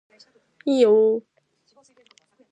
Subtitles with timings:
[0.65, 1.23] いいよー